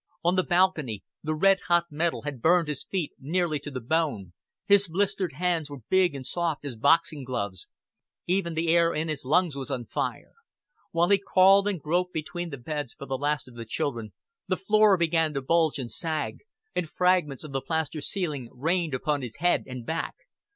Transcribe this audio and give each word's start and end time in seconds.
On 0.23 0.33
the 0.33 0.41
balcony 0.41 1.03
the 1.21 1.35
red 1.35 1.59
hot 1.67 1.83
metal 1.91 2.23
had 2.23 2.41
burned 2.41 2.67
his 2.67 2.83
feet 2.83 3.11
nearly 3.19 3.59
to 3.59 3.69
the 3.69 3.79
bone, 3.79 4.33
his 4.65 4.87
blistered 4.87 5.33
hands 5.33 5.69
were 5.69 5.83
big 5.91 6.15
and 6.15 6.25
soft 6.25 6.65
as 6.65 6.75
boxing 6.75 7.23
gloves, 7.23 7.67
even 8.25 8.55
the 8.55 8.73
air 8.75 8.95
in 8.95 9.09
his 9.09 9.25
lungs 9.25 9.55
was 9.55 9.69
on 9.69 9.85
fire. 9.85 10.33
While 10.89 11.09
he 11.09 11.21
crawled 11.23 11.67
and 11.67 11.79
groped 11.79 12.13
between 12.13 12.49
the 12.49 12.57
beds 12.57 12.95
for 12.95 13.05
the 13.05 13.15
last 13.15 13.47
of 13.47 13.53
the 13.53 13.63
children, 13.63 14.11
the 14.47 14.57
floor 14.57 14.97
began 14.97 15.35
to 15.35 15.41
bulge 15.43 15.77
and 15.77 15.91
sag, 15.91 16.39
and 16.75 16.89
fragments 16.89 17.43
of 17.43 17.51
the 17.51 17.61
plaster 17.61 18.01
ceiling 18.01 18.49
rained 18.51 18.95
upon 18.95 19.21
his 19.21 19.35
head 19.35 19.65
and 19.67 19.85
back. 19.85 20.15